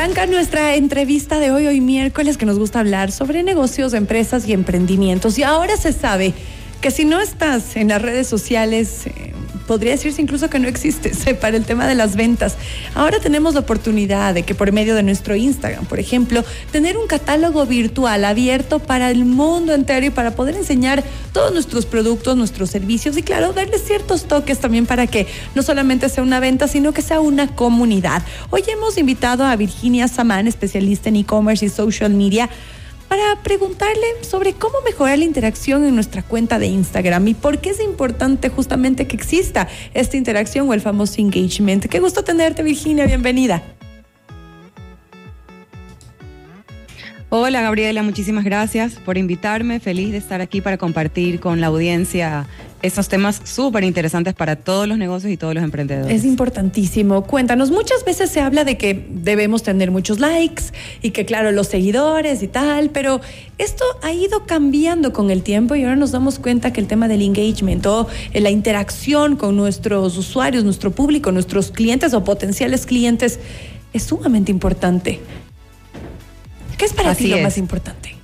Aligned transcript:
arranca 0.00 0.24
nuestra 0.24 0.76
entrevista 0.76 1.38
de 1.40 1.50
hoy, 1.50 1.66
hoy 1.66 1.82
miércoles, 1.82 2.38
que 2.38 2.46
nos 2.46 2.58
gusta 2.58 2.80
hablar 2.80 3.12
sobre 3.12 3.42
negocios, 3.42 3.92
empresas 3.92 4.48
y 4.48 4.54
emprendimientos. 4.54 5.36
Y 5.36 5.42
ahora 5.42 5.76
se 5.76 5.92
sabe 5.92 6.32
que 6.80 6.90
si 6.90 7.04
no 7.04 7.20
estás 7.20 7.76
en 7.76 7.88
las 7.88 8.00
redes 8.00 8.26
sociales, 8.26 9.06
eh, 9.08 9.34
podría 9.70 9.92
decirse 9.92 10.20
incluso 10.20 10.50
que 10.50 10.58
no 10.58 10.66
existes 10.66 11.18
para 11.40 11.56
el 11.56 11.64
tema 11.64 11.86
de 11.86 11.94
las 11.94 12.16
ventas. 12.16 12.56
Ahora 12.96 13.20
tenemos 13.20 13.54
la 13.54 13.60
oportunidad 13.60 14.34
de 14.34 14.42
que 14.42 14.56
por 14.56 14.72
medio 14.72 14.96
de 14.96 15.04
nuestro 15.04 15.36
Instagram, 15.36 15.86
por 15.86 16.00
ejemplo, 16.00 16.42
tener 16.72 16.96
un 16.96 17.06
catálogo 17.06 17.64
virtual 17.66 18.24
abierto 18.24 18.80
para 18.80 19.12
el 19.12 19.24
mundo 19.24 19.72
entero 19.72 20.06
y 20.06 20.10
para 20.10 20.32
poder 20.32 20.56
enseñar 20.56 21.04
todos 21.32 21.52
nuestros 21.52 21.86
productos, 21.86 22.36
nuestros 22.36 22.68
servicios 22.68 23.16
y 23.16 23.22
claro, 23.22 23.52
darle 23.52 23.78
ciertos 23.78 24.24
toques 24.24 24.58
también 24.58 24.86
para 24.86 25.06
que 25.06 25.28
no 25.54 25.62
solamente 25.62 26.08
sea 26.08 26.24
una 26.24 26.40
venta, 26.40 26.66
sino 26.66 26.92
que 26.92 27.02
sea 27.02 27.20
una 27.20 27.54
comunidad. 27.54 28.24
Hoy 28.50 28.64
hemos 28.66 28.98
invitado 28.98 29.44
a 29.44 29.54
Virginia 29.54 30.08
Samán, 30.08 30.48
especialista 30.48 31.10
en 31.10 31.14
e-commerce 31.14 31.64
y 31.64 31.68
social 31.68 32.12
media 32.12 32.50
para 33.10 33.42
preguntarle 33.42 34.06
sobre 34.22 34.52
cómo 34.52 34.76
mejorar 34.84 35.18
la 35.18 35.24
interacción 35.24 35.84
en 35.84 35.96
nuestra 35.96 36.22
cuenta 36.22 36.60
de 36.60 36.68
Instagram 36.68 37.26
y 37.26 37.34
por 37.34 37.58
qué 37.58 37.70
es 37.70 37.80
importante 37.80 38.50
justamente 38.50 39.08
que 39.08 39.16
exista 39.16 39.66
esta 39.94 40.16
interacción 40.16 40.68
o 40.68 40.74
el 40.74 40.80
famoso 40.80 41.20
engagement. 41.20 41.86
Qué 41.86 41.98
gusto 41.98 42.22
tenerte, 42.22 42.62
Virginia, 42.62 43.06
bienvenida. 43.06 43.64
Hola 47.30 47.62
Gabriela, 47.62 48.04
muchísimas 48.04 48.44
gracias 48.44 48.92
por 49.04 49.18
invitarme. 49.18 49.80
Feliz 49.80 50.12
de 50.12 50.18
estar 50.18 50.40
aquí 50.40 50.60
para 50.60 50.78
compartir 50.78 51.40
con 51.40 51.60
la 51.60 51.66
audiencia 51.66 52.46
esos 52.82 53.08
temas 53.08 53.40
súper 53.44 53.84
interesantes 53.84 54.34
para 54.34 54.56
todos 54.56 54.88
los 54.88 54.98
negocios 54.98 55.32
y 55.32 55.36
todos 55.36 55.54
los 55.54 55.62
emprendedores. 55.62 56.14
Es 56.14 56.24
importantísimo. 56.24 57.24
Cuéntanos, 57.24 57.70
muchas 57.70 58.04
veces 58.04 58.30
se 58.30 58.40
habla 58.40 58.64
de 58.64 58.76
que 58.76 59.06
debemos 59.10 59.62
tener 59.62 59.90
muchos 59.90 60.18
likes 60.20 60.64
y 61.02 61.10
que 61.10 61.24
claro, 61.24 61.52
los 61.52 61.66
seguidores 61.66 62.42
y 62.42 62.48
tal, 62.48 62.90
pero 62.90 63.20
esto 63.58 63.84
ha 64.02 64.12
ido 64.12 64.46
cambiando 64.46 65.12
con 65.12 65.30
el 65.30 65.42
tiempo 65.42 65.74
y 65.74 65.82
ahora 65.82 65.96
nos 65.96 66.12
damos 66.12 66.38
cuenta 66.38 66.72
que 66.72 66.80
el 66.80 66.86
tema 66.86 67.08
del 67.08 67.22
engagement 67.22 67.84
o 67.86 68.08
eh, 68.32 68.40
la 68.40 68.50
interacción 68.50 69.36
con 69.36 69.56
nuestros 69.56 70.16
usuarios, 70.16 70.64
nuestro 70.64 70.90
público, 70.90 71.32
nuestros 71.32 71.70
clientes 71.70 72.14
o 72.14 72.24
potenciales 72.24 72.86
clientes 72.86 73.40
es 73.92 74.02
sumamente 74.04 74.50
importante. 74.50 75.20
¿Qué 76.78 76.86
es 76.86 76.92
para 76.94 77.14
ti 77.14 77.26
lo 77.26 77.38
más 77.38 77.58
importante? 77.58 78.19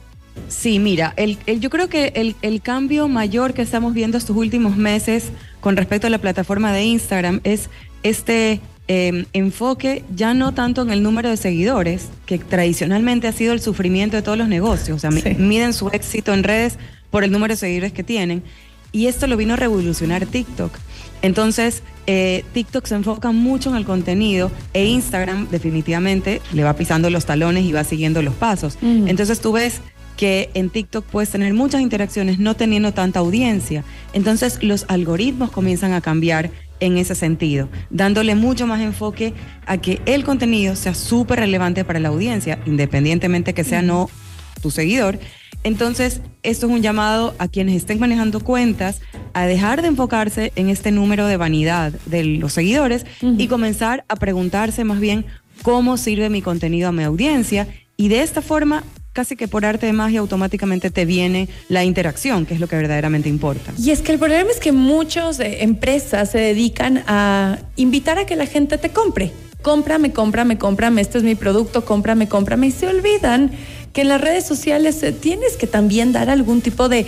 Sí, 0.48 0.78
mira, 0.78 1.12
el, 1.16 1.38
yo 1.60 1.70
creo 1.70 1.88
que 1.88 2.34
el, 2.40 2.60
cambio 2.62 3.08
mayor 3.08 3.54
que 3.54 3.62
estamos 3.62 3.94
viendo 3.94 4.16
estos 4.18 4.36
últimos 4.36 4.76
meses 4.76 5.30
con 5.60 5.76
respecto 5.76 6.06
a 6.06 6.10
la 6.10 6.18
plataforma 6.18 6.72
de 6.72 6.84
Instagram 6.84 7.40
es 7.44 7.68
este 8.02 8.60
em, 8.88 9.26
enfoque 9.32 10.04
ya 10.14 10.34
no 10.34 10.54
tanto 10.54 10.82
en 10.82 10.90
el 10.90 11.02
número 11.02 11.28
de 11.28 11.36
seguidores, 11.36 12.08
que 12.26 12.38
tradicionalmente 12.38 13.26
ha 13.26 13.32
sido 13.32 13.52
el 13.52 13.60
sufrimiento 13.60 14.16
de 14.16 14.22
todos 14.22 14.38
los 14.38 14.48
negocios, 14.48 14.96
o 14.96 15.00
sea, 15.00 15.10
miden 15.10 15.72
su 15.72 15.88
éxito 15.88 16.32
en 16.32 16.44
redes 16.44 16.78
por 17.10 17.24
el 17.24 17.32
número 17.32 17.54
de 17.54 17.58
seguidores 17.58 17.92
que 17.92 18.04
tienen. 18.04 18.42
Y 18.92 19.08
esto 19.08 19.26
lo 19.26 19.36
vino 19.36 19.54
a 19.54 19.56
revolucionar 19.56 20.26
TikTok. 20.26 20.72
Entonces, 21.22 21.82
eh, 22.06 22.44
TikTok 22.52 22.86
se 22.86 22.94
enfoca 22.94 23.32
mucho 23.32 23.70
en 23.70 23.76
el 23.76 23.84
contenido 23.84 24.50
e 24.72 24.84
Instagram 24.86 25.48
definitivamente 25.50 26.40
le 26.52 26.62
va 26.62 26.74
pisando 26.74 27.10
los 27.10 27.26
talones 27.26 27.64
y 27.64 27.72
va 27.72 27.82
siguiendo 27.82 28.22
los 28.22 28.34
pasos. 28.34 28.78
Entonces 28.80 29.40
tú 29.40 29.52
ves 29.52 29.80
que 30.16 30.50
en 30.54 30.70
TikTok 30.70 31.04
puedes 31.04 31.30
tener 31.30 31.52
muchas 31.54 31.80
interacciones 31.80 32.38
no 32.38 32.54
teniendo 32.54 32.92
tanta 32.92 33.20
audiencia. 33.20 33.84
Entonces 34.12 34.62
los 34.62 34.86
algoritmos 34.88 35.50
comienzan 35.50 35.92
a 35.92 36.00
cambiar 36.00 36.50
en 36.80 36.98
ese 36.98 37.14
sentido, 37.14 37.68
dándole 37.90 38.34
mucho 38.34 38.66
más 38.66 38.80
enfoque 38.80 39.32
a 39.66 39.78
que 39.78 40.00
el 40.06 40.24
contenido 40.24 40.76
sea 40.76 40.94
súper 40.94 41.38
relevante 41.40 41.84
para 41.84 42.00
la 42.00 42.08
audiencia, 42.08 42.58
independientemente 42.66 43.54
que 43.54 43.64
sea 43.64 43.82
no 43.82 44.10
tu 44.60 44.70
seguidor. 44.70 45.18
Entonces, 45.64 46.20
esto 46.42 46.66
es 46.66 46.72
un 46.72 46.82
llamado 46.82 47.34
a 47.38 47.48
quienes 47.48 47.74
estén 47.74 47.98
manejando 47.98 48.40
cuentas 48.40 49.00
a 49.32 49.46
dejar 49.46 49.82
de 49.82 49.88
enfocarse 49.88 50.52
en 50.54 50.68
este 50.68 50.92
número 50.92 51.26
de 51.26 51.36
vanidad 51.36 51.92
de 52.06 52.24
los 52.24 52.52
seguidores 52.52 53.04
y 53.20 53.48
comenzar 53.48 54.04
a 54.08 54.16
preguntarse 54.16 54.84
más 54.84 55.00
bien 55.00 55.26
cómo 55.62 55.96
sirve 55.96 56.30
mi 56.30 56.42
contenido 56.42 56.88
a 56.88 56.92
mi 56.92 57.02
audiencia 57.02 57.66
y 57.96 58.08
de 58.08 58.22
esta 58.22 58.42
forma 58.42 58.84
casi 59.16 59.34
que 59.34 59.48
por 59.48 59.64
arte 59.64 59.86
de 59.86 59.94
magia 59.94 60.20
automáticamente 60.20 60.90
te 60.90 61.06
viene 61.06 61.48
la 61.70 61.84
interacción, 61.84 62.44
que 62.44 62.52
es 62.52 62.60
lo 62.60 62.68
que 62.68 62.76
verdaderamente 62.76 63.30
importa. 63.30 63.72
Y 63.78 63.90
es 63.90 64.02
que 64.02 64.12
el 64.12 64.18
problema 64.18 64.50
es 64.50 64.60
que 64.60 64.72
muchas 64.72 65.40
eh, 65.40 65.62
empresas 65.62 66.30
se 66.30 66.38
dedican 66.38 67.02
a 67.06 67.58
invitar 67.76 68.18
a 68.18 68.26
que 68.26 68.36
la 68.36 68.44
gente 68.44 68.76
te 68.76 68.90
compre. 68.90 69.32
Cómprame, 69.62 70.12
cómprame, 70.12 70.58
cómprame, 70.58 71.00
este 71.00 71.16
es 71.16 71.24
mi 71.24 71.34
producto, 71.34 71.86
cómprame, 71.86 72.28
cómprame. 72.28 72.66
Y 72.66 72.72
se 72.72 72.88
olvidan 72.88 73.52
que 73.94 74.02
en 74.02 74.08
las 74.08 74.20
redes 74.20 74.44
sociales 74.44 75.02
eh, 75.02 75.12
tienes 75.12 75.56
que 75.56 75.66
también 75.66 76.12
dar 76.12 76.28
algún 76.28 76.60
tipo 76.60 76.90
de, 76.90 77.06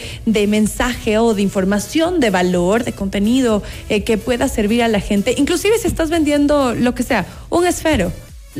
mensaje 0.49 1.19
o 1.19 1.35
de 1.35 1.43
información 1.43 2.21
de 2.21 2.31
valor, 2.31 2.85
de 2.85 2.95
contenido 2.95 3.63
eh, 3.91 4.03
que 4.03 4.17
pueda 4.17 4.49
servir 4.49 4.83
a 4.83 4.89
la 4.89 5.01
gente. 5.01 5.35
Inclusive 5.37 5.77
si 5.77 5.89
estás 5.89 6.09
vendiendo 6.09 6.75
lo 6.75 6.95
que 6.95 7.03
sea, 7.03 7.27
un 7.51 7.67
esfero 7.67 8.11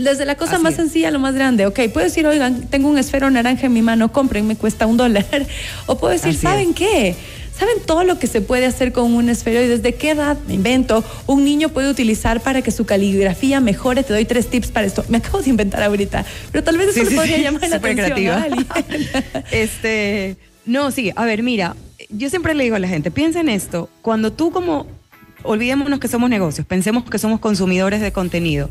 desde 0.05 0.25
la 0.25 0.37
cosa 0.37 0.59
más 0.59 0.75
sencilla 0.75 1.09
a 1.09 1.11
lo 1.11 1.19
más 1.19 1.35
grande. 1.35 1.67
Ok, 1.67 1.81
puedo 1.93 2.07
decir, 2.07 2.27
oigan, 2.27 2.63
tengo 2.69 2.89
un 2.89 2.99
esfero 2.99 3.31
naranja 3.31 3.67
en 3.67 3.73
mi 3.73 3.83
mano, 3.83 4.13
compren, 4.13 4.47
me 4.47 4.57
cuesta 4.57 4.87
un 4.87 4.97
dólar. 4.97 5.27
O 5.87 5.99
puedo 5.99 6.13
decir, 6.13 6.35
¿saben 6.35 6.75
qué? 6.75 7.15
¿Saben 7.59 7.79
todo 7.85 8.05
lo 8.05 8.19
que 8.19 8.29
se 8.29 8.41
puede 8.41 8.67
hacer 8.67 8.93
con 8.93 9.15
un 9.15 9.29
esfero 9.29 9.61
y 9.61 9.67
desde 9.67 9.95
qué 9.95 10.11
edad, 10.11 10.37
me 10.47 10.55
invento, 10.55 11.03
un 11.27 11.45
niño 11.45 11.71
puede 11.71 11.91
utilizar 11.91 12.41
para 12.41 12.63
que 12.63 12.71
su 12.71 12.87
caligrafía 12.87 13.61
mejore? 13.61 14.05
Te 14.05 14.13
doy 14.13 14.25
tres 14.25 14.49
tips 14.49 14.69
para 14.69 14.87
esto. 14.87 15.05
Me 15.09 15.19
acabo 15.19 15.43
de 15.43 15.51
inventar 15.51 15.83
ahorita, 15.83 16.25
pero 16.53 16.63
tal 16.63 16.79
vez 16.79 16.97
eso 16.97 17.11
podría 17.17 17.39
llamar 17.39 17.69
la 17.69 17.77
atención 17.77 18.13
creativa. 18.13 18.47
este, 19.51 20.37
no, 20.67 20.93
sí, 20.93 21.13
a 21.17 21.25
ver, 21.25 21.43
mira, 21.43 21.75
yo 22.11 22.31
siempre 22.31 22.55
le 22.55 22.63
digo 22.63 22.77
a 22.77 22.79
la 22.79 22.89
gente, 22.89 23.11
piensa 23.11 23.41
en 23.41 23.49
esto, 23.49 23.89
cuando 24.03 24.33
tú 24.33 24.53
como, 24.53 24.87
olvidémonos 25.43 25.99
que 25.99 26.07
somos 26.07 26.31
negocios, 26.31 26.67
pensemos 26.67 27.11
que 27.11 27.19
somos 27.19 27.41
consumidores 27.41 28.01
de 28.01 28.13
contenido. 28.13 28.71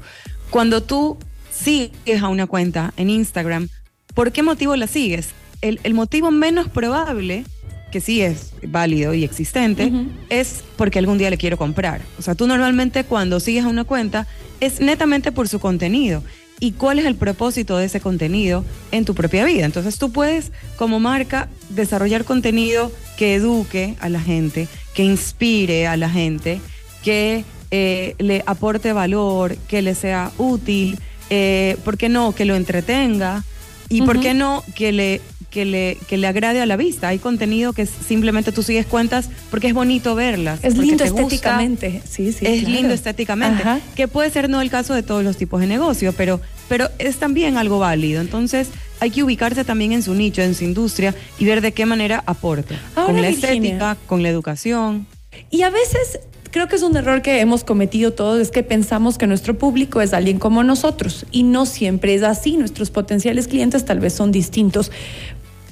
Cuando 0.49 0.81
tú 0.81 1.17
sigues 1.51 2.21
a 2.21 2.29
una 2.29 2.47
cuenta 2.47 2.93
en 2.97 3.09
Instagram, 3.09 3.69
¿por 4.13 4.31
qué 4.31 4.43
motivo 4.43 4.75
la 4.75 4.87
sigues? 4.87 5.29
El, 5.61 5.93
motivo 5.93 6.31
menos 6.31 6.69
probable, 6.69 7.43
que 7.91 7.99
sí 7.99 8.21
es 8.21 8.53
válido 8.63 9.13
y 9.13 9.23
existente, 9.23 9.91
es 10.29 10.63
porque 10.75 10.99
algún 10.99 11.17
día 11.17 11.29
le 11.29 11.37
quiero 11.37 11.57
comprar. 11.57 12.01
O 12.19 12.21
sea, 12.21 12.35
tú 12.35 12.47
normalmente 12.47 13.03
cuando 13.03 13.39
sigues 13.39 13.65
a 13.65 13.69
una 13.69 13.83
cuenta 13.83 14.27
es 14.59 14.79
netamente 14.79 15.31
por 15.31 15.47
su 15.47 15.59
contenido. 15.59 16.23
¿Y 16.59 16.71
cuál 16.71 16.97
es 16.97 17.05
el 17.05 17.15
propósito 17.15 17.77
de 17.77 17.85
ese 17.85 17.99
contenido 17.99 18.65
en 18.91 19.05
tu 19.05 19.13
propia 19.13 19.45
vida? 19.45 19.65
Entonces 19.65 19.99
tú 19.99 20.11
puedes 20.11 20.51
como 20.75 20.99
marca 20.99 21.49
desarrollar 21.69 22.23
contenido 22.23 22.91
que 23.17 23.35
eduque 23.35 23.95
a 23.99 24.09
la 24.09 24.19
gente, 24.19 24.67
que 24.95 25.03
inspire 25.03 25.85
a 25.85 25.97
la 25.97 26.09
gente, 26.09 26.59
que 27.03 27.43
eh, 27.71 28.15
le 28.19 28.43
aporte 28.45 28.93
valor, 28.93 29.57
que 29.67 29.81
le 29.81 29.95
sea 29.95 30.31
útil, 30.37 30.99
eh, 31.29 31.77
¿por 31.83 31.97
qué 31.97 32.09
no? 32.09 32.33
Que 32.33 32.45
lo 32.45 32.55
entretenga 32.55 33.43
y 33.89 34.01
¿por 34.01 34.19
qué 34.19 34.33
no? 34.33 34.63
Que 34.75 34.91
le, 34.91 35.21
que, 35.49 35.65
le, 35.65 35.97
que 36.07 36.17
le 36.17 36.27
agrade 36.27 36.61
a 36.61 36.65
la 36.65 36.77
vista. 36.77 37.09
Hay 37.09 37.19
contenido 37.19 37.73
que 37.73 37.85
simplemente 37.85 38.51
tú 38.51 38.63
sigues 38.63 38.85
cuentas 38.85 39.29
porque 39.49 39.67
es 39.67 39.73
bonito 39.73 40.15
verlas. 40.15 40.59
Es 40.63 40.77
lindo 40.77 41.03
estéticamente, 41.03 42.01
sí, 42.07 42.31
sí. 42.31 42.45
Es 42.45 42.67
lindo 42.67 42.93
estéticamente, 42.93 43.63
que 43.95 44.07
puede 44.07 44.29
ser 44.29 44.49
no 44.49 44.61
el 44.61 44.69
caso 44.69 44.93
de 44.93 45.03
todos 45.03 45.23
los 45.23 45.37
tipos 45.37 45.59
de 45.61 45.67
negocio, 45.67 46.13
pero, 46.13 46.41
pero 46.67 46.89
es 46.99 47.17
también 47.17 47.57
algo 47.57 47.79
válido. 47.79 48.21
Entonces 48.21 48.69
hay 48.99 49.11
que 49.11 49.23
ubicarse 49.23 49.63
también 49.63 49.91
en 49.91 50.03
su 50.03 50.13
nicho, 50.13 50.41
en 50.41 50.55
su 50.55 50.63
industria 50.63 51.15
y 51.39 51.45
ver 51.45 51.61
de 51.61 51.71
qué 51.71 51.85
manera 51.85 52.23
aporta. 52.25 52.75
con 52.93 53.21
la 53.21 53.29
estética, 53.29 53.97
con 54.05 54.23
la 54.23 54.29
educación. 54.29 55.07
Y 55.51 55.61
a 55.61 55.69
veces 55.69 56.19
creo 56.51 56.67
que 56.67 56.75
es 56.75 56.83
un 56.83 56.95
error 56.95 57.21
que 57.21 57.39
hemos 57.39 57.63
cometido 57.63 58.11
todos, 58.11 58.39
es 58.39 58.51
que 58.51 58.63
pensamos 58.63 59.17
que 59.17 59.27
nuestro 59.27 59.57
público 59.57 60.01
es 60.01 60.13
alguien 60.13 60.39
como 60.39 60.63
nosotros 60.63 61.25
y 61.31 61.43
no 61.43 61.65
siempre 61.65 62.13
es 62.15 62.23
así. 62.23 62.57
Nuestros 62.57 62.91
potenciales 62.91 63.47
clientes 63.47 63.85
tal 63.85 63.99
vez 63.99 64.13
son 64.13 64.31
distintos. 64.31 64.91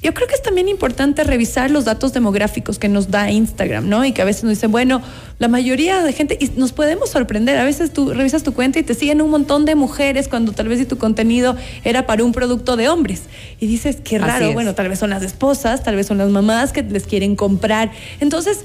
Yo 0.02 0.14
creo 0.14 0.28
que 0.28 0.34
es 0.34 0.42
también 0.42 0.68
importante 0.68 1.24
revisar 1.24 1.70
los 1.70 1.84
datos 1.84 2.12
demográficos 2.12 2.78
que 2.78 2.88
nos 2.88 3.10
da 3.10 3.30
Instagram, 3.30 3.88
¿no? 3.88 4.04
Y 4.04 4.12
que 4.12 4.22
a 4.22 4.24
veces 4.24 4.44
nos 4.44 4.50
dicen, 4.50 4.70
bueno, 4.70 5.02
la 5.38 5.48
mayoría 5.48 6.02
de 6.02 6.12
gente, 6.12 6.38
y 6.38 6.50
nos 6.56 6.72
podemos 6.72 7.10
sorprender, 7.10 7.58
a 7.58 7.64
veces 7.64 7.92
tú 7.92 8.12
revisas 8.12 8.42
tu 8.42 8.52
cuenta 8.52 8.78
y 8.78 8.82
te 8.82 8.94
siguen 8.94 9.22
un 9.22 9.30
montón 9.30 9.64
de 9.64 9.74
mujeres 9.74 10.28
cuando 10.28 10.52
tal 10.52 10.68
vez 10.68 10.86
tu 10.86 10.98
contenido 10.98 11.56
era 11.82 12.06
para 12.06 12.22
un 12.22 12.32
producto 12.32 12.76
de 12.76 12.88
hombres. 12.88 13.22
Y 13.58 13.66
dices, 13.66 13.96
qué 14.04 14.18
raro, 14.18 14.52
bueno, 14.52 14.74
tal 14.74 14.88
vez 14.88 14.98
son 14.98 15.10
las 15.10 15.22
esposas, 15.22 15.82
tal 15.82 15.96
vez 15.96 16.06
son 16.06 16.18
las 16.18 16.28
mamás 16.28 16.72
que 16.72 16.82
les 16.82 17.04
quieren 17.04 17.34
comprar. 17.34 17.90
Entonces, 18.20 18.64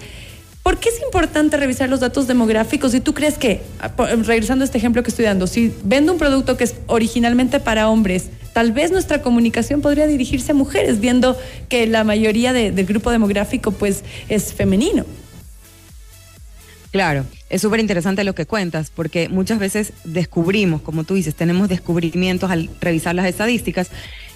¿Por 0.63 0.79
qué 0.79 0.89
es 0.89 1.01
importante 1.01 1.57
revisar 1.57 1.89
los 1.89 2.01
datos 2.01 2.27
demográficos? 2.27 2.91
Si 2.91 2.99
tú 2.99 3.13
crees 3.13 3.37
que, 3.37 3.61
ah, 3.79 3.91
regresando 4.23 4.63
a 4.63 4.65
este 4.65 4.77
ejemplo 4.77 5.01
que 5.01 5.09
estoy 5.09 5.25
dando, 5.25 5.47
si 5.47 5.73
vendo 5.83 6.13
un 6.13 6.19
producto 6.19 6.55
que 6.55 6.65
es 6.65 6.75
originalmente 6.87 7.59
para 7.59 7.89
hombres, 7.89 8.29
tal 8.53 8.71
vez 8.71 8.91
nuestra 8.91 9.21
comunicación 9.23 9.81
podría 9.81 10.05
dirigirse 10.05 10.51
a 10.51 10.55
mujeres, 10.55 10.99
viendo 10.99 11.37
que 11.67 11.87
la 11.87 12.03
mayoría 12.03 12.53
del 12.53 12.85
grupo 12.85 13.09
demográfico 13.09 13.71
pues 13.71 14.03
es 14.29 14.53
femenino. 14.53 15.05
Claro, 16.91 17.25
es 17.51 17.61
súper 17.61 17.81
interesante 17.81 18.23
lo 18.23 18.33
que 18.33 18.45
cuentas, 18.45 18.91
porque 18.95 19.27
muchas 19.27 19.59
veces 19.59 19.91
descubrimos, 20.05 20.81
como 20.81 21.03
tú 21.03 21.15
dices, 21.15 21.35
tenemos 21.35 21.67
descubrimientos 21.67 22.49
al 22.49 22.69
revisar 22.79 23.13
las 23.13 23.25
estadísticas. 23.25 23.91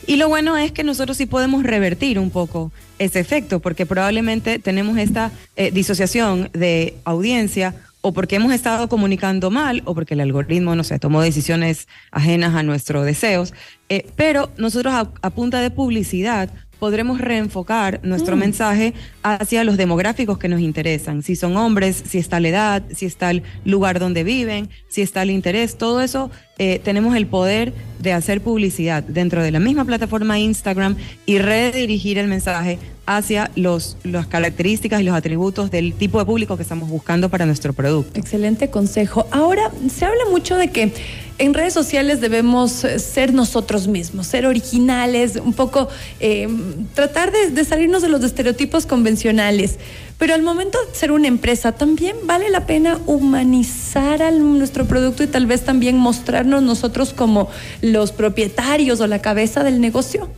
Y 0.05 0.17
lo 0.17 0.27
bueno 0.27 0.57
es 0.57 0.73
que 0.73 0.83
nosotros 0.83 1.15
sí 1.15 1.25
podemos 1.25 1.63
revertir 1.63 2.19
un 2.19 2.29
poco 2.29 2.73
ese 2.99 3.21
efecto, 3.21 3.61
porque 3.61 3.85
probablemente 3.85 4.59
tenemos 4.59 4.97
esta 4.97 5.31
eh, 5.55 5.71
disociación 5.71 6.49
de 6.53 6.95
audiencia 7.05 7.73
o 8.01 8.11
porque 8.11 8.35
hemos 8.35 8.53
estado 8.53 8.87
comunicando 8.89 9.49
mal 9.49 9.81
o 9.85 9.95
porque 9.95 10.13
el 10.13 10.19
algoritmo, 10.19 10.75
no 10.75 10.83
sé, 10.83 10.99
tomó 10.99 11.21
decisiones 11.21 11.87
ajenas 12.11 12.53
a 12.53 12.63
nuestros 12.63 13.05
deseos. 13.05 13.53
Eh, 13.89 14.05
pero 14.15 14.51
nosotros 14.57 14.93
a 14.93 15.29
punta 15.31 15.61
de 15.61 15.71
publicidad 15.71 16.51
podremos 16.85 17.19
reenfocar 17.19 17.99
nuestro 18.03 18.35
mm. 18.35 18.39
mensaje 18.39 18.93
hacia 19.23 19.63
los 19.63 19.75
demográficos 19.75 20.37
que 20.37 20.47
nos 20.47 20.59
interesan. 20.59 21.23
Si 21.23 21.35
son 21.35 21.57
hombres, 21.57 22.03
si 22.07 22.19
está 22.19 22.39
la 22.39 22.49
edad, 22.49 22.83
si 22.93 23.07
está 23.07 23.31
el 23.31 23.41
lugar 23.63 23.97
donde 23.97 24.23
viven, 24.23 24.69
si 24.87 25.01
está 25.01 25.23
el 25.23 25.31
interés, 25.31 25.79
todo 25.79 25.99
eso 25.99 26.29
eh, 26.59 26.79
tenemos 26.83 27.15
el 27.15 27.25
poder 27.25 27.73
de 27.97 28.13
hacer 28.13 28.39
publicidad 28.39 29.01
dentro 29.01 29.41
de 29.41 29.49
la 29.49 29.59
misma 29.59 29.83
plataforma 29.83 30.37
Instagram 30.37 30.95
y 31.25 31.39
redirigir 31.39 32.19
el 32.19 32.27
mensaje 32.27 32.77
hacia 33.07 33.49
los, 33.55 33.97
las 34.03 34.27
características 34.27 35.01
y 35.01 35.05
los 35.05 35.15
atributos 35.15 35.71
del 35.71 35.93
tipo 35.93 36.19
de 36.19 36.25
público 36.25 36.55
que 36.55 36.63
estamos 36.63 36.87
buscando 36.87 37.29
para 37.29 37.47
nuestro 37.47 37.73
producto. 37.73 38.19
Excelente 38.19 38.69
consejo. 38.69 39.27
Ahora, 39.31 39.71
se 39.89 40.05
habla 40.05 40.25
mucho 40.29 40.55
de 40.55 40.69
que 40.69 40.93
en 41.37 41.53
redes 41.53 41.73
sociales 41.73 42.21
debemos 42.21 42.83
eh, 42.83 42.99
ser 42.99 43.33
nosotros 43.33 43.87
mismos, 43.87 44.27
ser 44.27 44.45
originales, 44.45 45.35
un 45.35 45.53
poco 45.53 45.89
eh, 46.19 46.47
tratar 46.93 47.31
de, 47.31 47.65
salirnos 47.65 48.01
de 48.01 48.09
los 48.09 48.23
estereotipos 48.23 48.85
convencionales. 48.85 49.77
Pero 50.17 50.33
al 50.33 50.43
momento 50.43 50.77
de 50.85 50.95
ser 50.95 51.11
una 51.11 51.27
empresa, 51.27 51.73
también 51.73 52.15
vale 52.23 52.49
la 52.49 52.65
pena 52.65 52.99
humanizar 53.05 54.21
a 54.21 54.31
nuestro 54.31 54.85
producto 54.85 55.23
y 55.23 55.27
tal 55.27 55.45
vez 55.45 55.65
también 55.65 55.97
mostrarnos 55.97 56.63
nosotros 56.63 57.13
como 57.13 57.49
los 57.81 58.13
propietarios 58.13 59.01
o 59.01 59.07
la 59.07 59.21
cabeza 59.21 59.63
del 59.63 59.81
negocio. 59.81 60.29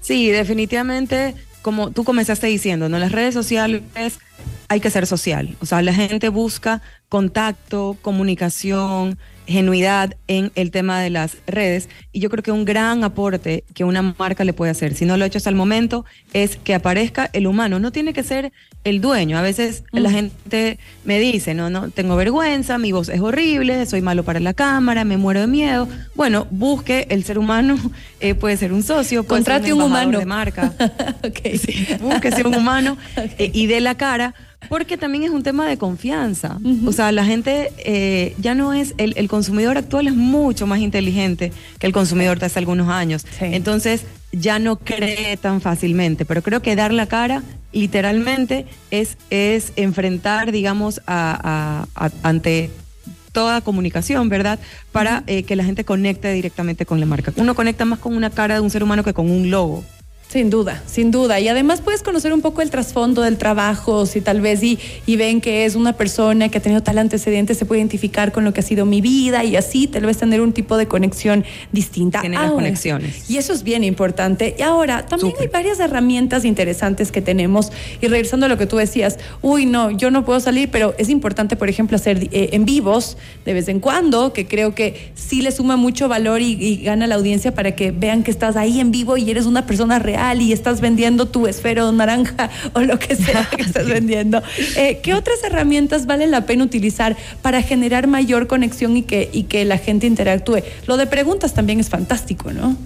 Sí, 0.00 0.30
definitivamente, 0.30 1.34
como 1.60 1.90
tú 1.90 2.04
comenzaste 2.04 2.46
diciendo, 2.46 2.88
¿no? 2.88 2.98
las 2.98 3.12
redes 3.12 3.34
sociales 3.34 3.82
hay 4.68 4.80
que 4.80 4.90
ser 4.90 5.06
social. 5.06 5.56
O 5.60 5.66
sea, 5.66 5.82
la 5.82 5.92
gente 5.92 6.28
busca 6.28 6.82
contacto, 7.08 7.96
comunicación, 8.02 9.18
genuidad 9.46 10.16
en 10.26 10.50
el 10.54 10.70
tema 10.70 11.00
de 11.00 11.10
las 11.10 11.36
redes. 11.46 11.88
Y 12.12 12.20
yo 12.20 12.30
creo 12.30 12.42
que 12.42 12.52
un 12.52 12.64
gran 12.64 13.04
aporte 13.04 13.64
que 13.74 13.84
una 13.84 14.02
marca 14.02 14.44
le 14.44 14.52
puede 14.52 14.72
hacer, 14.72 14.94
si 14.94 15.04
no 15.04 15.16
lo 15.16 15.24
ha 15.24 15.26
hecho 15.26 15.38
hasta 15.38 15.50
el 15.50 15.56
momento, 15.56 16.04
es 16.32 16.56
que 16.56 16.74
aparezca 16.74 17.30
el 17.32 17.46
humano. 17.46 17.78
No 17.78 17.92
tiene 17.92 18.12
que 18.12 18.22
ser 18.22 18.52
el 18.84 19.00
dueño. 19.00 19.38
A 19.38 19.42
veces 19.42 19.84
la 19.92 20.10
gente 20.10 20.78
me 21.04 21.18
dice, 21.18 21.54
no, 21.54 21.70
no, 21.70 21.90
tengo 21.90 22.16
vergüenza, 22.16 22.78
mi 22.78 22.92
voz 22.92 23.08
es 23.08 23.20
horrible, 23.20 23.86
soy 23.86 24.02
malo 24.02 24.24
para 24.24 24.40
la 24.40 24.54
cámara, 24.54 25.04
me 25.04 25.16
muero 25.16 25.40
de 25.40 25.46
miedo. 25.46 25.88
Bueno, 26.14 26.46
busque 26.50 27.06
el 27.10 27.24
ser 27.24 27.38
humano, 27.38 27.78
eh, 28.20 28.34
puede 28.34 28.56
ser 28.56 28.72
un 28.72 28.82
socio, 28.82 29.22
puede 29.24 29.38
Contrate 29.38 29.66
ser 29.66 29.74
un, 29.74 29.82
humano 29.82 30.18
de 30.18 30.26
marca. 30.26 30.72
okay. 31.24 31.58
sí, 31.58 31.86
búsquese 32.00 32.44
un 32.44 32.54
humano 32.54 32.96
eh, 33.16 33.50
y 33.52 33.66
dé 33.66 33.80
la 33.80 33.94
cara 33.94 34.34
porque 34.68 34.96
también 34.96 35.24
es 35.24 35.30
un 35.30 35.42
tema 35.42 35.66
de 35.66 35.76
confianza. 35.76 36.58
O 36.86 36.92
sea, 36.96 37.12
la 37.12 37.24
gente 37.24 37.72
eh, 37.78 38.34
ya 38.38 38.54
no 38.54 38.72
es, 38.72 38.94
el, 38.98 39.28
consumidor 39.28 39.78
actual 39.78 40.08
es 40.08 40.14
mucho 40.14 40.66
más 40.66 40.80
inteligente 40.80 41.52
que 41.78 41.86
el 41.86 41.92
consumidor 41.92 42.38
de 42.38 42.46
hace 42.46 42.58
algunos 42.58 42.88
años. 42.88 43.26
Entonces, 43.40 44.04
ya 44.32 44.58
no 44.58 44.76
cree 44.76 45.36
tan 45.36 45.60
fácilmente. 45.60 46.24
Pero 46.24 46.42
creo 46.42 46.62
que 46.62 46.76
dar 46.76 46.92
la 46.92 47.06
cara, 47.06 47.42
literalmente, 47.72 48.66
es, 48.90 49.16
es 49.30 49.72
enfrentar, 49.76 50.52
digamos, 50.52 51.00
a, 51.06 51.86
ante 52.22 52.70
toda 53.32 53.60
comunicación, 53.60 54.28
¿verdad? 54.28 54.58
Para 54.92 55.22
eh, 55.26 55.42
que 55.42 55.56
la 55.56 55.64
gente 55.64 55.84
conecte 55.84 56.32
directamente 56.32 56.86
con 56.86 57.00
la 57.00 57.06
marca. 57.06 57.32
Uno 57.36 57.54
conecta 57.54 57.84
más 57.84 57.98
con 57.98 58.16
una 58.16 58.30
cara 58.30 58.54
de 58.54 58.60
un 58.60 58.70
ser 58.70 58.82
humano 58.82 59.04
que 59.04 59.12
con 59.12 59.30
un 59.30 59.50
logo. 59.50 59.84
Sin 60.28 60.50
duda, 60.50 60.82
sin 60.86 61.12
duda. 61.12 61.38
Y 61.38 61.46
además 61.46 61.80
puedes 61.80 62.02
conocer 62.02 62.32
un 62.32 62.40
poco 62.40 62.60
el 62.60 62.70
trasfondo 62.70 63.22
del 63.22 63.38
trabajo, 63.38 64.06
si 64.06 64.20
tal 64.20 64.40
vez 64.40 64.60
y, 64.60 64.76
y, 65.06 65.14
ven 65.14 65.40
que 65.40 65.64
es 65.64 65.76
una 65.76 65.92
persona 65.92 66.48
que 66.48 66.58
ha 66.58 66.60
tenido 66.60 66.82
tal 66.82 66.98
antecedente, 66.98 67.54
se 67.54 67.64
puede 67.64 67.80
identificar 67.80 68.32
con 68.32 68.42
lo 68.42 68.52
que 68.52 68.58
ha 68.58 68.62
sido 68.64 68.86
mi 68.86 69.00
vida 69.00 69.44
y 69.44 69.54
así 69.54 69.86
tal 69.86 70.04
vez 70.04 70.18
tener 70.18 70.40
un 70.40 70.52
tipo 70.52 70.76
de 70.76 70.88
conexión 70.88 71.44
distinta. 71.70 72.22
Tiene 72.22 72.38
las 72.38 72.50
conexiones. 72.50 73.30
Y 73.30 73.36
eso 73.36 73.52
es 73.52 73.62
bien 73.62 73.84
importante. 73.84 74.56
Y 74.58 74.62
ahora, 74.62 75.06
también 75.06 75.32
hay 75.38 75.46
varias 75.46 75.78
herramientas 75.78 76.44
interesantes 76.44 77.12
que 77.12 77.22
tenemos. 77.22 77.70
Y 78.00 78.08
regresando 78.08 78.46
a 78.46 78.48
lo 78.48 78.58
que 78.58 78.66
tú 78.66 78.76
decías, 78.76 79.18
uy, 79.42 79.64
no, 79.64 79.92
yo 79.92 80.10
no 80.10 80.24
puedo 80.24 80.40
salir, 80.40 80.72
pero 80.72 80.96
es 80.98 81.08
importante, 81.08 81.54
por 81.54 81.68
ejemplo, 81.68 81.94
hacer 81.94 82.24
eh, 82.32 82.48
en 82.52 82.64
vivos 82.64 83.16
de 83.44 83.54
vez 83.54 83.68
en 83.68 83.78
cuando, 83.78 84.32
que 84.32 84.48
creo 84.48 84.74
que 84.74 85.12
sí 85.14 85.40
le 85.40 85.52
suma 85.52 85.76
mucho 85.76 86.08
valor 86.08 86.40
y, 86.40 86.52
y 86.60 86.82
gana 86.82 87.06
la 87.06 87.14
audiencia 87.14 87.54
para 87.54 87.76
que 87.76 87.92
vean 87.92 88.24
que 88.24 88.32
estás 88.32 88.56
ahí 88.56 88.80
en 88.80 88.90
vivo 88.90 89.16
y 89.16 89.30
eres 89.30 89.46
una 89.46 89.66
persona 89.66 90.00
real 90.00 90.15
y 90.40 90.52
estás 90.52 90.80
vendiendo 90.80 91.26
tu 91.26 91.46
esfero 91.46 91.92
naranja 91.92 92.50
o 92.72 92.80
lo 92.80 92.98
que 92.98 93.16
sea 93.16 93.48
que 93.54 93.62
estás 93.62 93.86
vendiendo. 93.98 94.42
Eh, 94.76 95.00
¿Qué 95.02 95.14
otras 95.14 95.42
herramientas 95.44 96.06
vale 96.06 96.26
la 96.26 96.46
pena 96.46 96.64
utilizar 96.64 97.16
para 97.42 97.62
generar 97.62 98.06
mayor 98.06 98.46
conexión 98.46 98.96
y 98.96 99.02
que, 99.02 99.28
y 99.32 99.44
que 99.44 99.64
la 99.64 99.78
gente 99.78 100.06
interactúe? 100.06 100.62
Lo 100.86 100.96
de 100.96 101.06
preguntas 101.06 101.54
también 101.54 101.80
es 101.80 101.88
fantástico, 101.88 102.52
¿no? 102.52 102.76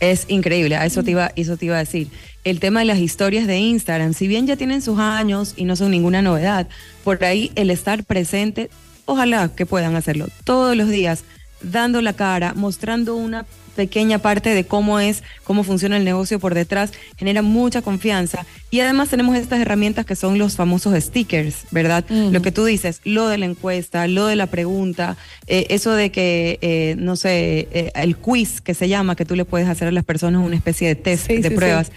Es 0.00 0.24
increíble, 0.28 0.76
a 0.76 0.86
eso 0.86 1.02
te, 1.02 1.10
iba, 1.10 1.30
eso 1.36 1.58
te 1.58 1.66
iba 1.66 1.76
a 1.76 1.80
decir. 1.80 2.08
El 2.42 2.58
tema 2.58 2.80
de 2.80 2.86
las 2.86 2.98
historias 2.98 3.46
de 3.46 3.58
Instagram, 3.58 4.14
si 4.14 4.26
bien 4.26 4.46
ya 4.46 4.56
tienen 4.56 4.80
sus 4.80 4.98
años 4.98 5.52
y 5.56 5.64
no 5.64 5.76
son 5.76 5.90
ninguna 5.90 6.22
novedad, 6.22 6.66
por 7.04 7.22
ahí 7.22 7.52
el 7.54 7.70
estar 7.70 8.02
presente, 8.04 8.70
ojalá 9.04 9.50
que 9.54 9.66
puedan 9.66 9.96
hacerlo 9.96 10.28
todos 10.44 10.74
los 10.74 10.88
días, 10.88 11.24
dando 11.60 12.00
la 12.00 12.14
cara, 12.14 12.54
mostrando 12.54 13.14
una 13.14 13.44
pequeña 13.76 14.18
parte 14.18 14.54
de 14.54 14.64
cómo 14.64 15.00
es, 15.00 15.22
cómo 15.44 15.64
funciona 15.64 15.96
el 15.96 16.04
negocio 16.04 16.38
por 16.38 16.54
detrás, 16.54 16.92
genera 17.16 17.42
mucha 17.42 17.82
confianza. 17.82 18.46
Y 18.70 18.80
además 18.80 19.08
tenemos 19.08 19.36
estas 19.36 19.60
herramientas 19.60 20.06
que 20.06 20.16
son 20.16 20.38
los 20.38 20.56
famosos 20.56 20.94
stickers, 21.02 21.64
¿verdad? 21.70 22.04
Lo 22.08 22.42
que 22.42 22.52
tú 22.52 22.64
dices, 22.64 23.00
lo 23.04 23.28
de 23.28 23.38
la 23.38 23.46
encuesta, 23.46 24.06
lo 24.06 24.26
de 24.26 24.36
la 24.36 24.46
pregunta, 24.46 25.16
eh, 25.46 25.66
eso 25.70 25.92
de 25.92 26.10
que, 26.10 26.58
eh, 26.60 26.94
no 26.98 27.16
sé, 27.16 27.68
eh, 27.72 27.90
el 27.94 28.16
quiz 28.16 28.60
que 28.60 28.74
se 28.74 28.88
llama, 28.88 29.16
que 29.16 29.24
tú 29.24 29.34
le 29.34 29.44
puedes 29.44 29.68
hacer 29.68 29.88
a 29.88 29.92
las 29.92 30.04
personas 30.04 30.44
una 30.44 30.56
especie 30.56 30.88
de 30.88 30.94
test 30.94 31.28
de 31.28 31.50
pruebas 31.50 31.90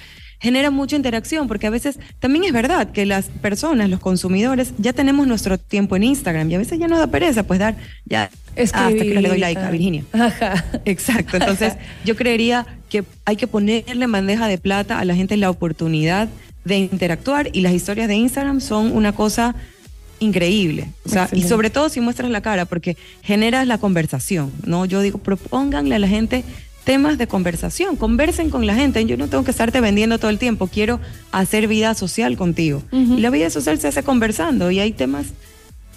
genera 0.44 0.72
mucha 0.72 0.98
interacción, 0.98 1.48
porque 1.48 1.68
a 1.68 1.70
veces 1.70 1.98
también 2.20 2.44
es 2.44 2.52
verdad 2.52 2.92
que 2.92 3.06
las 3.06 3.28
personas, 3.28 3.90
los 3.90 4.02
consumidores, 4.02 4.74
ya 4.78 4.92
tenemos 4.92 5.26
nuestro 5.26 5.58
tiempo 5.58 5.96
en 5.96 6.04
Instagram 6.04 6.52
y 6.52 6.56
a 6.56 6.58
veces 6.58 6.78
ya 6.78 6.90
nos 6.90 7.00
da 7.00 7.08
pereza, 7.08 7.44
pues 7.44 7.62
dar, 7.62 7.78
ya, 8.04 8.30
hasta 8.62 8.90
que 8.90 9.22
le 9.22 9.30
doy 9.30 9.40
like 9.40 9.62
a 9.62 9.72
Virginia. 9.72 10.04
Ajá. 10.12 10.66
Exacto, 10.84 11.38
entonces 11.38 11.76
yo 12.04 12.18
creería 12.18 12.68
que 12.90 13.06
hay 13.24 13.38
que 13.38 13.48
ponerle 13.48 14.06
bandeja 14.06 14.50
de 14.50 14.58
plata 14.58 15.00
a 15.00 15.06
la 15.06 15.16
gente 15.16 15.38
la 15.38 15.50
oportunidad 15.50 16.28
de 16.66 16.76
interactuar 16.76 17.50
y 17.54 17.62
las 17.62 17.72
historias 17.72 18.10
de 18.10 18.16
Instagram 18.16 18.60
son 18.60 18.92
una 18.92 19.14
cosa 19.14 19.56
increíble. 20.20 20.90
O 21.06 21.10
sea, 21.10 21.30
y 21.32 21.44
sobre 21.44 21.70
todo 21.70 21.88
si 21.88 22.02
muestras 22.02 22.30
la 22.30 22.42
cara, 22.42 22.66
porque 22.66 22.98
generas 23.22 23.66
la 23.66 23.78
conversación, 23.78 24.52
¿no? 24.66 24.84
Yo 24.84 25.02
digo, 25.02 25.20
propónganle 25.20 25.96
a 25.96 26.00
la 26.00 26.08
gente 26.10 26.44
temas 26.84 27.18
de 27.18 27.28
conversación, 27.28 27.96
conversen 27.96 28.50
con 28.50 28.66
la 28.66 28.76
gente. 28.76 29.06
Yo 29.06 29.18
no 29.18 29.28
tengo 29.28 29.44
que 29.44 29.52
estarte 29.52 29.82
vendiendo 29.82 30.20
todo 30.20 30.30
el 30.30 30.40
tiempo, 30.40 30.68
quiero 30.68 31.00
hacer 31.32 31.68
vida 31.68 31.94
social 31.96 32.38
contigo. 32.38 32.84
Y 32.92 33.22
la 33.22 33.30
vida 33.30 33.50
social 33.50 33.80
se 33.80 33.88
hace 33.88 34.04
conversando 34.04 34.72
y 34.72 34.80
hay 34.80 34.92
temas 34.92 35.28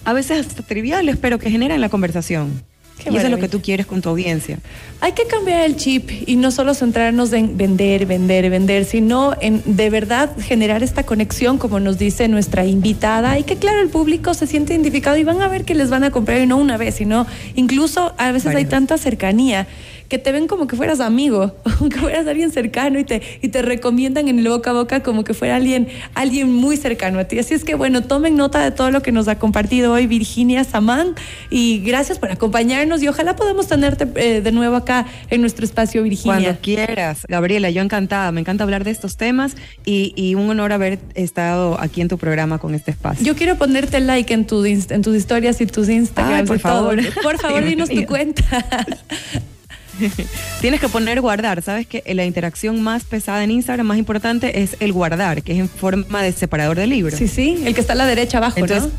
a 0.05 0.12
veces 0.12 0.47
hasta 0.47 0.62
triviales, 0.62 1.16
pero 1.16 1.38
que 1.38 1.50
generan 1.50 1.81
la 1.81 1.88
conversación. 1.88 2.62
Y 3.05 3.16
eso 3.16 3.26
es 3.26 3.31
lo 3.31 3.38
que 3.38 3.49
tú 3.49 3.61
quieres 3.61 3.87
con 3.87 4.00
tu 4.00 4.09
audiencia. 4.09 4.59
Hay 5.00 5.12
que 5.12 5.26
cambiar 5.26 5.61
el 5.61 5.76
chip 5.76 6.11
y 6.26 6.37
no 6.37 6.50
solo 6.50 6.73
centrarnos 6.73 7.33
en 7.33 7.57
vender, 7.57 8.07
vender, 8.07 8.49
vender, 8.49 8.85
sino 8.85 9.35
en 9.40 9.62
de 9.66 9.90
verdad 9.90 10.31
generar 10.38 10.83
esta 10.83 11.02
conexión, 11.05 11.59
como 11.59 11.78
nos 11.78 11.99
dice 11.99 12.26
nuestra 12.28 12.64
invitada, 12.64 13.38
y 13.38 13.43
que 13.45 13.57
claro, 13.57 13.81
el 13.81 13.90
público 13.90 14.33
se 14.33 14.47
siente 14.47 14.73
identificado 14.73 15.16
y 15.19 15.25
van 15.25 15.43
a 15.43 15.49
ver 15.49 15.64
que 15.64 15.75
les 15.75 15.90
van 15.90 16.05
a 16.05 16.11
comprar 16.11 16.40
y 16.40 16.47
no 16.47 16.57
una 16.57 16.78
vez, 16.78 16.95
sino 16.95 17.26
incluso 17.55 18.14
a 18.16 18.33
veces 18.33 18.55
hay 18.55 18.64
tanta 18.64 18.97
cercanía 18.97 19.66
que 20.08 20.18
te 20.18 20.32
ven 20.32 20.46
como 20.46 20.66
que 20.66 20.76
fueras 20.76 21.00
amigo, 21.00 21.54
como 21.78 21.90
que 21.90 21.98
fueras 21.98 22.26
alguien 22.26 22.50
cercano 22.50 22.98
y 22.98 23.04
te, 23.04 23.22
y 23.42 23.48
te 23.48 23.62
recomiendan 23.62 24.28
en 24.28 24.38
el 24.38 24.48
boca 24.48 24.70
a 24.70 24.72
boca 24.72 25.02
como 25.02 25.25
que 25.25 25.34
fuera 25.34 25.56
alguien, 25.56 25.88
alguien 26.14 26.52
muy 26.52 26.76
cercano 26.76 27.18
a 27.18 27.25
ti. 27.25 27.38
Así 27.38 27.54
es 27.54 27.64
que 27.64 27.75
bueno, 27.75 28.02
tomen 28.02 28.36
nota 28.36 28.62
de 28.62 28.70
todo 28.70 28.90
lo 28.90 29.02
que 29.02 29.12
nos 29.12 29.28
ha 29.28 29.38
compartido 29.38 29.92
hoy 29.92 30.06
Virginia 30.06 30.64
Samán 30.64 31.14
y 31.50 31.80
gracias 31.80 32.18
por 32.18 32.30
acompañarnos 32.30 33.02
y 33.02 33.08
ojalá 33.08 33.36
podamos 33.36 33.66
tenerte 33.66 34.06
eh, 34.16 34.40
de 34.40 34.52
nuevo 34.52 34.76
acá 34.76 35.06
en 35.30 35.40
nuestro 35.40 35.64
espacio 35.64 36.02
Virginia. 36.02 36.36
Cuando 36.36 36.60
quieras, 36.60 37.26
Gabriela, 37.28 37.70
yo 37.70 37.82
encantada, 37.82 38.32
me 38.32 38.40
encanta 38.40 38.64
hablar 38.64 38.84
de 38.84 38.90
estos 38.90 39.16
temas 39.16 39.56
y, 39.84 40.12
y 40.16 40.34
un 40.34 40.50
honor 40.50 40.72
haber 40.72 40.98
estado 41.14 41.80
aquí 41.80 42.00
en 42.00 42.08
tu 42.08 42.18
programa 42.18 42.58
con 42.58 42.75
este 42.75 42.90
espacio. 42.90 43.25
Yo 43.25 43.34
quiero 43.34 43.56
ponerte 43.56 44.00
like 44.00 44.32
en, 44.32 44.46
tu, 44.46 44.64
en 44.64 45.02
tus 45.02 45.16
historias 45.16 45.60
y 45.60 45.66
tus 45.66 45.88
Instagrams. 45.88 46.48
por 46.48 46.58
favor. 46.58 46.98
Por 47.22 47.38
favor, 47.38 47.64
dinos 47.64 47.88
tu 47.88 48.04
cuenta. 48.06 48.44
Tienes 50.60 50.80
que 50.80 50.88
poner 50.88 51.20
guardar. 51.20 51.62
Sabes 51.62 51.86
que 51.86 52.02
la 52.14 52.24
interacción 52.24 52.82
más 52.82 53.04
pesada 53.04 53.44
en 53.44 53.50
Instagram, 53.50 53.86
más 53.86 53.98
importante, 53.98 54.62
es 54.62 54.76
el 54.80 54.92
guardar, 54.92 55.42
que 55.42 55.52
es 55.52 55.58
en 55.58 55.68
forma 55.68 56.22
de 56.22 56.32
separador 56.32 56.76
de 56.76 56.86
libros. 56.86 57.18
Sí, 57.18 57.28
sí, 57.28 57.62
el 57.64 57.74
que 57.74 57.80
está 57.80 57.92
a 57.92 57.96
la 57.96 58.06
derecha 58.06 58.38
abajo, 58.38 58.58
Entonces, 58.58 58.92
¿no? 58.92 58.98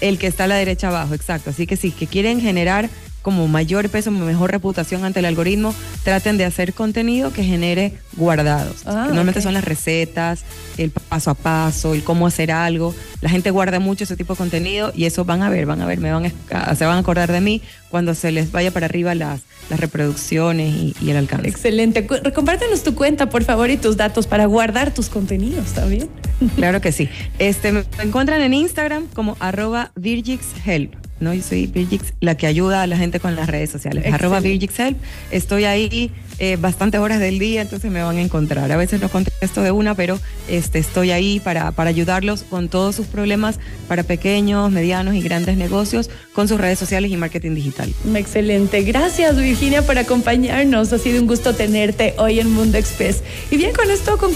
el 0.00 0.18
que 0.18 0.26
está 0.26 0.44
a 0.44 0.46
la 0.48 0.56
derecha 0.56 0.88
abajo, 0.88 1.14
exacto. 1.14 1.50
Así 1.50 1.66
que 1.66 1.76
sí, 1.76 1.90
que 1.90 2.06
quieren 2.06 2.40
generar 2.40 2.88
como 3.22 3.48
mayor 3.48 3.88
peso, 3.88 4.10
mejor 4.10 4.50
reputación 4.50 5.04
ante 5.04 5.20
el 5.20 5.24
algoritmo, 5.24 5.74
traten 6.04 6.36
de 6.36 6.44
hacer 6.44 6.74
contenido 6.74 7.32
que 7.32 7.44
genere 7.44 7.94
guardados. 8.16 8.82
Ah, 8.86 9.04
Normalmente 9.06 9.40
son 9.40 9.54
las 9.54 9.64
recetas, 9.64 10.44
el 10.76 10.90
paso 10.90 11.30
a 11.30 11.34
paso, 11.34 11.94
el 11.94 12.02
cómo 12.02 12.26
hacer 12.26 12.50
algo. 12.52 12.94
La 13.20 13.30
gente 13.30 13.50
guarda 13.50 13.78
mucho 13.80 14.04
ese 14.04 14.16
tipo 14.16 14.34
de 14.34 14.38
contenido 14.38 14.92
y 14.94 15.04
eso 15.04 15.24
van 15.24 15.42
a 15.42 15.48
ver, 15.48 15.66
van 15.66 15.80
a 15.80 15.86
ver, 15.86 16.00
me 16.00 16.12
van 16.12 16.32
a, 16.50 16.74
se 16.74 16.84
van 16.84 16.96
a 16.96 17.00
acordar 17.00 17.30
de 17.32 17.40
mí 17.40 17.62
cuando 17.90 18.14
se 18.14 18.32
les 18.32 18.50
vaya 18.52 18.70
para 18.70 18.86
arriba 18.86 19.14
las, 19.14 19.40
las 19.70 19.78
reproducciones 19.80 20.74
y, 20.74 20.94
y 21.00 21.10
el 21.10 21.16
alcance. 21.16 21.48
Excelente. 21.48 22.06
Compártenos 22.34 22.82
tu 22.82 22.94
cuenta, 22.94 23.28
por 23.30 23.44
favor, 23.44 23.70
y 23.70 23.76
tus 23.76 23.96
datos 23.96 24.26
para 24.26 24.46
guardar 24.46 24.92
tus 24.92 25.08
contenidos 25.08 25.72
también. 25.72 26.08
Claro 26.56 26.80
que 26.80 26.90
sí. 26.90 27.08
Este, 27.38 27.70
me 27.72 27.84
encuentran 28.02 28.40
en 28.42 28.54
Instagram 28.54 29.06
como 29.14 29.36
arroba 29.40 29.92
virgixhelp. 29.94 30.94
¿No? 31.22 31.32
Yo 31.34 31.42
soy 31.42 31.66
Virgix, 31.66 32.12
la 32.20 32.36
que 32.36 32.46
ayuda 32.46 32.82
a 32.82 32.86
la 32.86 32.96
gente 32.96 33.20
con 33.20 33.36
las 33.36 33.48
redes 33.48 33.70
sociales. 33.70 34.04
Excelente. 34.04 34.24
Arroba 34.24 34.40
virgixhelp. 34.40 34.98
Estoy 35.30 35.64
ahí 35.64 36.10
eh, 36.38 36.56
bastantes 36.56 37.00
horas 37.00 37.20
del 37.20 37.38
día, 37.38 37.62
entonces 37.62 37.90
me 37.90 38.02
van 38.02 38.16
a 38.16 38.20
encontrar. 38.20 38.70
A 38.72 38.76
veces 38.76 39.00
no 39.00 39.08
contesto 39.08 39.62
de 39.62 39.70
una, 39.70 39.94
pero 39.94 40.18
este, 40.48 40.78
estoy 40.78 41.10
ahí 41.10 41.40
para, 41.40 41.70
para 41.72 41.90
ayudarlos 41.90 42.42
con 42.42 42.68
todos 42.68 42.96
sus 42.96 43.06
problemas 43.06 43.58
para 43.88 44.02
pequeños, 44.02 44.70
medianos 44.70 45.14
y 45.14 45.20
grandes 45.20 45.56
negocios 45.56 46.10
con 46.32 46.48
sus 46.48 46.60
redes 46.60 46.78
sociales 46.78 47.10
y 47.10 47.16
marketing 47.16 47.54
digital. 47.54 47.92
Excelente. 48.14 48.82
Gracias, 48.82 49.36
Virginia, 49.36 49.82
por 49.82 49.98
acompañarnos. 49.98 50.92
Ha 50.92 50.98
sido 50.98 51.20
un 51.20 51.26
gusto 51.26 51.54
tenerte 51.54 52.14
hoy 52.18 52.40
en 52.40 52.50
Mundo 52.50 52.78
Express. 52.78 53.22
Y 53.50 53.56
bien, 53.56 53.72
con 53.72 53.90
esto 53.90 54.18
concluimos. 54.18 54.32